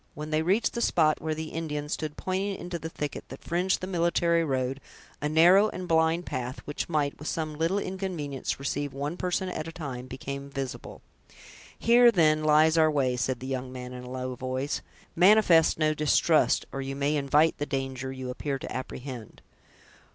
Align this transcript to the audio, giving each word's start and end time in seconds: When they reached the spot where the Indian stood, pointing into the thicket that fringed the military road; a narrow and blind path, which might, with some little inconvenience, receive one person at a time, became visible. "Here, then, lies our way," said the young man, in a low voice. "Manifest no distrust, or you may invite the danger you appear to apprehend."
When 0.15 0.31
they 0.31 0.41
reached 0.41 0.73
the 0.73 0.81
spot 0.81 1.21
where 1.21 1.35
the 1.35 1.49
Indian 1.49 1.87
stood, 1.87 2.17
pointing 2.17 2.55
into 2.55 2.79
the 2.79 2.89
thicket 2.89 3.25
that 3.29 3.43
fringed 3.43 3.81
the 3.81 3.85
military 3.85 4.43
road; 4.43 4.81
a 5.21 5.29
narrow 5.29 5.69
and 5.69 5.87
blind 5.87 6.25
path, 6.25 6.57
which 6.65 6.89
might, 6.89 7.19
with 7.19 7.27
some 7.27 7.55
little 7.55 7.77
inconvenience, 7.77 8.57
receive 8.59 8.93
one 8.93 9.15
person 9.15 9.47
at 9.47 9.67
a 9.67 9.71
time, 9.71 10.07
became 10.07 10.49
visible. 10.49 11.03
"Here, 11.77 12.09
then, 12.11 12.43
lies 12.43 12.79
our 12.79 12.89
way," 12.89 13.15
said 13.15 13.41
the 13.41 13.45
young 13.45 13.71
man, 13.71 13.93
in 13.93 14.03
a 14.03 14.09
low 14.09 14.33
voice. 14.33 14.81
"Manifest 15.15 15.77
no 15.77 15.93
distrust, 15.93 16.65
or 16.71 16.81
you 16.81 16.95
may 16.95 17.15
invite 17.15 17.59
the 17.59 17.67
danger 17.67 18.11
you 18.11 18.31
appear 18.31 18.57
to 18.57 18.75
apprehend." 18.75 19.43